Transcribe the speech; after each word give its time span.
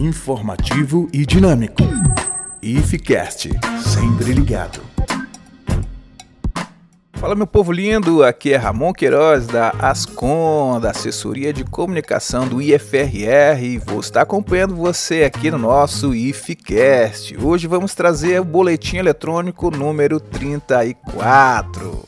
informativo 0.00 1.08
e 1.12 1.26
dinâmico. 1.26 1.82
IFCast, 2.62 3.50
sempre 3.84 4.32
ligado. 4.32 4.80
Fala 7.14 7.34
meu 7.34 7.46
povo 7.46 7.70
lindo, 7.70 8.24
aqui 8.24 8.54
é 8.54 8.56
Ramon 8.56 8.94
Queiroz 8.94 9.46
da 9.46 9.74
Ascom, 9.78 10.80
da 10.80 10.90
Assessoria 10.90 11.52
de 11.52 11.64
Comunicação 11.64 12.48
do 12.48 12.62
IFRR 12.62 13.62
e 13.62 13.76
vou 13.76 14.00
estar 14.00 14.22
acompanhando 14.22 14.74
você 14.74 15.24
aqui 15.24 15.50
no 15.50 15.58
nosso 15.58 16.14
IFCast. 16.14 17.36
Hoje 17.36 17.66
vamos 17.66 17.94
trazer 17.94 18.40
o 18.40 18.44
boletim 18.44 18.96
eletrônico 18.96 19.70
número 19.70 20.18
34. 20.18 22.04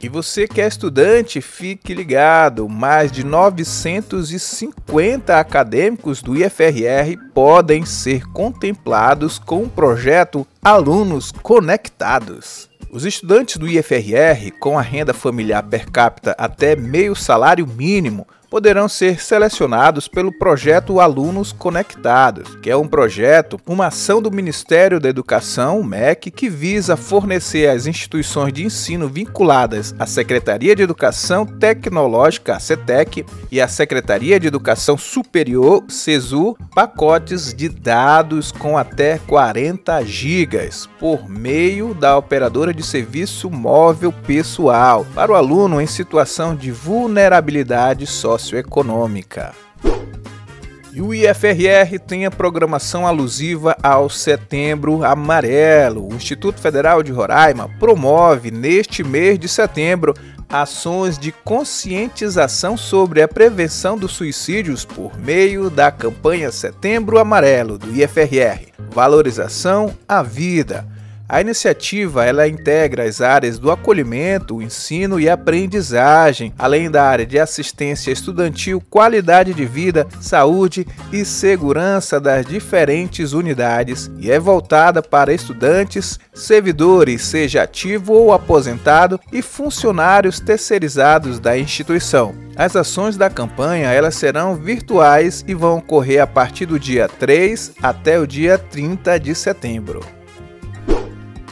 E 0.00 0.08
você 0.08 0.46
que 0.46 0.60
é 0.60 0.68
estudante, 0.68 1.40
fique 1.40 1.92
ligado, 1.92 2.68
mais 2.68 3.10
de 3.10 3.24
950 3.24 5.36
acadêmicos 5.36 6.22
do 6.22 6.36
IFRR 6.36 7.18
podem 7.34 7.84
ser 7.84 8.24
contemplados 8.28 9.40
com 9.40 9.64
o 9.64 9.68
projeto 9.68 10.46
Alunos 10.62 11.32
Conectados. 11.32 12.70
Os 12.92 13.04
estudantes 13.04 13.56
do 13.56 13.66
IFRR 13.66 14.52
com 14.60 14.78
a 14.78 14.82
renda 14.82 15.12
familiar 15.12 15.64
per 15.64 15.90
capita 15.90 16.32
até 16.38 16.76
meio 16.76 17.16
salário 17.16 17.66
mínimo 17.66 18.24
poderão 18.50 18.88
ser 18.88 19.20
selecionados 19.20 20.08
pelo 20.08 20.32
projeto 20.32 21.00
Alunos 21.00 21.52
Conectados, 21.52 22.56
que 22.56 22.70
é 22.70 22.76
um 22.76 22.88
projeto, 22.88 23.60
uma 23.66 23.86
ação 23.86 24.22
do 24.22 24.30
Ministério 24.30 24.98
da 24.98 25.08
Educação, 25.08 25.82
MEC, 25.82 26.30
que 26.30 26.48
visa 26.48 26.96
fornecer 26.96 27.68
às 27.68 27.86
instituições 27.86 28.52
de 28.52 28.64
ensino 28.64 29.08
vinculadas 29.08 29.94
à 29.98 30.06
Secretaria 30.06 30.74
de 30.74 30.82
Educação 30.82 31.44
Tecnológica, 31.44 32.58
CETEC, 32.58 33.24
e 33.50 33.60
à 33.60 33.68
Secretaria 33.68 34.40
de 34.40 34.46
Educação 34.46 34.96
Superior, 34.96 35.84
CESU, 35.88 36.56
pacotes 36.74 37.52
de 37.52 37.68
dados 37.68 38.50
com 38.52 38.78
até 38.78 39.18
40 39.18 40.04
gigas 40.04 40.88
por 40.98 41.28
meio 41.28 41.94
da 41.94 42.16
operadora 42.16 42.72
de 42.72 42.82
serviço 42.82 43.50
móvel 43.50 44.12
pessoal. 44.12 45.06
Para 45.14 45.32
o 45.32 45.34
aluno 45.34 45.80
em 45.80 45.86
situação 45.86 46.54
de 46.54 46.70
vulnerabilidade 46.70 48.06
social 48.06 48.37
socioeconômica. 48.38 49.52
E 50.92 51.02
o 51.02 51.12
IFRR 51.12 51.98
tem 52.06 52.24
a 52.24 52.30
programação 52.30 53.06
alusiva 53.06 53.76
ao 53.82 54.08
Setembro 54.08 55.04
Amarelo. 55.04 56.08
O 56.08 56.14
Instituto 56.14 56.60
Federal 56.60 57.02
de 57.02 57.12
Roraima 57.12 57.68
promove 57.78 58.50
neste 58.50 59.04
mês 59.04 59.38
de 59.38 59.48
setembro 59.48 60.14
ações 60.48 61.18
de 61.18 61.30
conscientização 61.30 62.76
sobre 62.76 63.20
a 63.20 63.28
prevenção 63.28 63.98
dos 63.98 64.12
suicídios 64.12 64.84
por 64.84 65.16
meio 65.18 65.68
da 65.68 65.92
campanha 65.92 66.50
Setembro 66.50 67.18
Amarelo 67.18 67.76
do 67.76 67.94
IFRR. 67.94 68.72
Valorização 68.90 69.94
à 70.08 70.22
vida 70.22 70.86
a 71.28 71.40
iniciativa 71.40 72.24
ela 72.24 72.48
integra 72.48 73.04
as 73.04 73.20
áreas 73.20 73.58
do 73.58 73.70
acolhimento, 73.70 74.62
ensino 74.62 75.20
e 75.20 75.28
aprendizagem, 75.28 76.54
além 76.58 76.90
da 76.90 77.04
área 77.04 77.26
de 77.26 77.38
assistência 77.38 78.10
estudantil, 78.10 78.82
qualidade 78.88 79.52
de 79.52 79.66
vida, 79.66 80.06
saúde 80.20 80.86
e 81.12 81.24
segurança 81.24 82.18
das 82.18 82.46
diferentes 82.46 83.34
unidades 83.34 84.10
e 84.18 84.30
é 84.30 84.38
voltada 84.38 85.02
para 85.02 85.34
estudantes, 85.34 86.18
servidores, 86.32 87.22
seja 87.22 87.62
ativo 87.62 88.14
ou 88.14 88.32
aposentado, 88.32 89.20
e 89.30 89.42
funcionários 89.42 90.40
terceirizados 90.40 91.38
da 91.38 91.58
instituição. 91.58 92.34
As 92.56 92.74
ações 92.74 93.16
da 93.16 93.28
campanha 93.28 93.92
elas 93.92 94.14
serão 94.14 94.54
virtuais 94.54 95.44
e 95.46 95.54
vão 95.54 95.78
ocorrer 95.78 96.22
a 96.22 96.26
partir 96.26 96.66
do 96.66 96.78
dia 96.78 97.06
3 97.06 97.74
até 97.82 98.18
o 98.18 98.26
dia 98.26 98.58
30 98.58 99.20
de 99.20 99.34
setembro. 99.34 100.17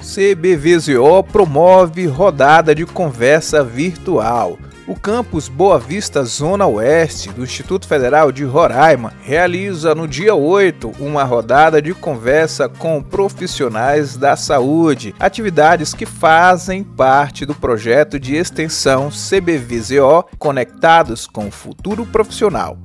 CBVZO 0.06 1.24
promove 1.24 2.06
rodada 2.06 2.72
de 2.72 2.86
conversa 2.86 3.64
virtual. 3.64 4.56
O 4.86 4.94
campus 4.94 5.48
Boa 5.48 5.80
Vista 5.80 6.22
Zona 6.22 6.64
Oeste 6.64 7.28
do 7.30 7.42
Instituto 7.42 7.88
Federal 7.88 8.30
de 8.30 8.44
Roraima 8.44 9.12
realiza 9.20 9.96
no 9.96 10.06
dia 10.06 10.32
8 10.32 10.92
uma 11.00 11.24
rodada 11.24 11.82
de 11.82 11.92
conversa 11.92 12.68
com 12.68 13.02
profissionais 13.02 14.16
da 14.16 14.36
saúde, 14.36 15.12
atividades 15.18 15.92
que 15.92 16.06
fazem 16.06 16.84
parte 16.84 17.44
do 17.44 17.54
projeto 17.54 18.20
de 18.20 18.36
extensão 18.36 19.10
CBVZO 19.10 20.24
Conectados 20.38 21.26
com 21.26 21.48
o 21.48 21.50
Futuro 21.50 22.06
Profissional. 22.06 22.78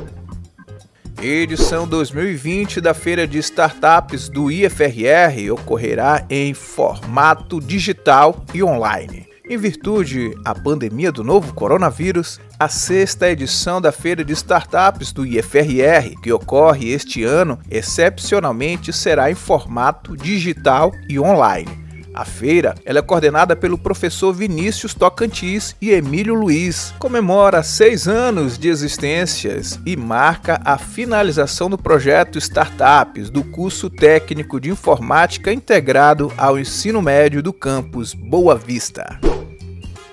Edição 1.22 1.86
2020 1.88 2.82
da 2.82 2.92
Feira 2.92 3.26
de 3.26 3.38
Startups 3.38 4.28
do 4.28 4.50
IFRR 4.50 5.50
ocorrerá 5.52 6.26
em 6.28 6.52
formato 6.52 7.58
digital 7.60 8.44
e 8.52 8.62
online. 8.62 9.33
Em 9.46 9.58
virtude 9.58 10.34
da 10.42 10.54
pandemia 10.54 11.12
do 11.12 11.22
novo 11.22 11.52
coronavírus, 11.52 12.40
a 12.58 12.66
sexta 12.66 13.30
edição 13.30 13.78
da 13.78 13.92
Feira 13.92 14.24
de 14.24 14.32
Startups 14.32 15.12
do 15.12 15.26
IFRR, 15.26 16.18
que 16.22 16.32
ocorre 16.32 16.90
este 16.90 17.22
ano, 17.24 17.58
excepcionalmente 17.70 18.90
será 18.90 19.30
em 19.30 19.34
formato 19.34 20.16
digital 20.16 20.92
e 21.10 21.20
online. 21.20 21.83
A 22.14 22.24
feira 22.24 22.76
é 22.84 23.02
coordenada 23.02 23.56
pelo 23.56 23.76
professor 23.76 24.32
Vinícius 24.32 24.94
Tocantins 24.94 25.74
e 25.80 25.90
Emílio 25.90 26.32
Luiz. 26.34 26.94
Comemora 27.00 27.60
seis 27.64 28.06
anos 28.06 28.56
de 28.56 28.68
existências 28.68 29.80
e 29.84 29.96
marca 29.96 30.60
a 30.64 30.78
finalização 30.78 31.68
do 31.68 31.76
projeto 31.76 32.38
Startups 32.38 33.30
do 33.30 33.42
curso 33.42 33.90
técnico 33.90 34.60
de 34.60 34.70
informática 34.70 35.52
integrado 35.52 36.32
ao 36.38 36.56
ensino 36.56 37.02
médio 37.02 37.42
do 37.42 37.52
campus 37.52 38.14
Boa 38.14 38.54
Vista. 38.54 39.18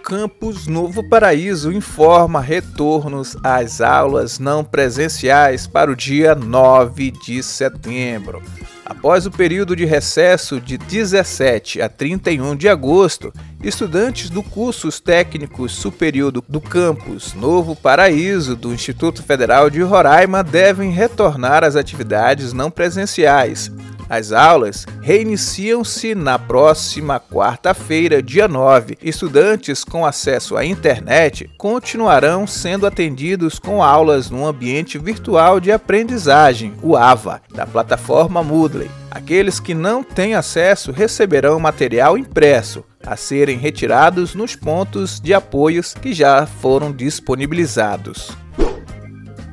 Campus 0.04 0.66
Novo 0.66 1.08
Paraíso 1.08 1.72
informa 1.72 2.42
retornos 2.42 3.38
às 3.44 3.80
aulas 3.80 4.40
não 4.40 4.64
presenciais 4.64 5.68
para 5.68 5.92
o 5.92 5.96
dia 5.96 6.34
9 6.34 7.12
de 7.12 7.44
setembro. 7.44 8.42
Após 8.92 9.26
o 9.26 9.32
período 9.32 9.74
de 9.74 9.86
recesso 9.86 10.60
de 10.60 10.78
17 10.78 11.82
a 11.82 11.88
31 11.88 12.58
de 12.58 12.68
agosto, 12.68 13.32
estudantes 13.64 14.30
do 14.30 14.44
cursos 14.44 15.00
técnicos 15.00 15.72
superior 15.72 16.30
do, 16.30 16.60
campus 16.60 17.34
Novo 17.34 17.74
Paraíso 17.74 18.54
do 18.54 18.74
Instituto 18.74 19.24
Federal 19.24 19.70
de 19.70 19.82
Roraima 19.82 20.44
devem 20.44 20.92
retornar 20.92 21.64
às 21.64 21.78
atividades 21.78 22.52
não 22.52 22.70
presenciais. 22.70 23.72
As 24.12 24.34
aulas 24.34 24.86
reiniciam-se 25.02 26.14
na 26.14 26.38
próxima 26.38 27.18
quarta-feira, 27.18 28.22
dia 28.22 28.46
9. 28.46 28.98
Estudantes 29.02 29.86
com 29.86 30.06
acesso 30.06 30.58
à 30.58 30.66
internet 30.66 31.50
continuarão 31.58 32.46
sendo 32.46 32.86
atendidos 32.86 33.58
com 33.58 33.82
aulas 33.82 34.30
no 34.30 34.46
ambiente 34.46 34.98
virtual 34.98 35.62
de 35.62 35.72
aprendizagem, 35.72 36.74
o 36.84 36.98
AVA, 36.98 37.42
da 37.56 37.66
plataforma 37.66 38.44
Moodle. 38.44 38.92
Aqueles 39.10 39.62
que 39.62 39.74
não 39.74 40.04
têm 40.04 40.36
acesso 40.36 40.92
receberão 40.92 41.58
material 41.58 42.18
impresso 42.18 42.84
a 43.06 43.16
serem 43.16 43.58
retirados 43.58 44.36
nos 44.36 44.58
pontos 44.58 45.22
de 45.22 45.34
apoios 45.34 45.94
que 45.94 46.14
já 46.14 46.46
foram 46.46 46.92
disponibilizados. 46.92 48.41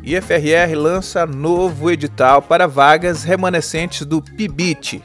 IFRR 0.09 0.75
lança 0.75 1.27
novo 1.27 1.91
edital 1.91 2.41
para 2.41 2.67
vagas 2.67 3.25
remanescentes 3.25 4.07
do 4.07 4.23
PIBIT. 4.23 5.05